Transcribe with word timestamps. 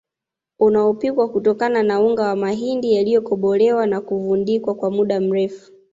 unaopikwa 0.59 1.29
kutokana 1.29 1.83
na 1.83 1.99
unga 1.99 2.27
wa 2.27 2.35
mahindi 2.35 2.93
yaliyokobolewa 2.93 3.85
na 3.87 4.01
kuvundikwa 4.01 4.75
kwa 4.75 4.91
muda 4.91 5.19
mrefu 5.19 5.71